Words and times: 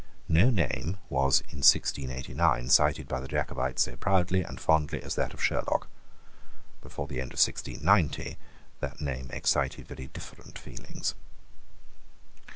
No 0.27 0.49
name 0.49 0.97
was 1.11 1.41
in 1.51 1.57
1689 1.59 2.69
cited 2.69 3.07
by 3.07 3.19
the 3.19 3.27
Jacobites 3.27 3.83
so 3.83 3.95
proudly 3.95 4.41
and 4.41 4.59
fondly 4.59 4.99
as 5.03 5.13
that 5.13 5.31
of 5.31 5.43
Sherlock. 5.43 5.87
Before 6.81 7.05
the 7.05 7.21
end 7.21 7.33
of 7.33 7.37
1690 7.39 8.35
that 8.79 8.99
name 8.99 9.29
excited 9.29 9.87
very 9.87 10.07
different 10.07 10.57
feelings. 10.57 11.13